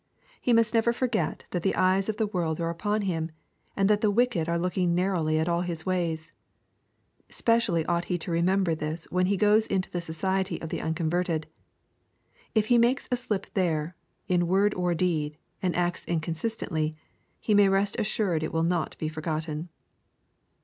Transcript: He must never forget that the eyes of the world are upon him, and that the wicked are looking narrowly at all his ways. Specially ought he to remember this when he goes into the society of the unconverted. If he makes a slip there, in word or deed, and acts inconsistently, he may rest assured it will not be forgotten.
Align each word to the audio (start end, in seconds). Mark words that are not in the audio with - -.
He 0.41 0.51
must 0.51 0.73
never 0.73 0.91
forget 0.91 1.45
that 1.51 1.61
the 1.61 1.75
eyes 1.75 2.09
of 2.09 2.17
the 2.17 2.25
world 2.25 2.59
are 2.59 2.71
upon 2.71 3.03
him, 3.03 3.29
and 3.77 3.87
that 3.87 4.01
the 4.01 4.09
wicked 4.09 4.49
are 4.49 4.57
looking 4.57 4.95
narrowly 4.95 5.37
at 5.37 5.47
all 5.47 5.61
his 5.61 5.85
ways. 5.85 6.31
Specially 7.29 7.85
ought 7.85 8.05
he 8.05 8.17
to 8.17 8.31
remember 8.31 8.73
this 8.73 9.05
when 9.11 9.27
he 9.27 9.37
goes 9.37 9.67
into 9.67 9.91
the 9.91 10.01
society 10.01 10.59
of 10.59 10.69
the 10.69 10.81
unconverted. 10.81 11.45
If 12.55 12.65
he 12.65 12.79
makes 12.79 13.07
a 13.11 13.15
slip 13.15 13.53
there, 13.53 13.95
in 14.27 14.47
word 14.47 14.73
or 14.73 14.95
deed, 14.95 15.37
and 15.61 15.75
acts 15.75 16.03
inconsistently, 16.05 16.95
he 17.39 17.53
may 17.53 17.69
rest 17.69 17.95
assured 17.99 18.41
it 18.41 18.51
will 18.51 18.63
not 18.63 18.97
be 18.97 19.07
forgotten. 19.07 19.69